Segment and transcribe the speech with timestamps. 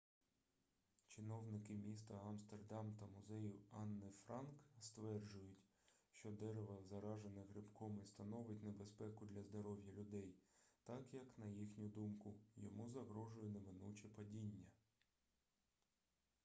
[1.07, 5.63] чиновники міста амстердам та музею анни франк стверджують
[6.11, 10.33] що дерево заражене грибком і становить небезпеку для здоров'я людей
[10.83, 14.65] так як на їхню думку йому загрожує неминуче падіння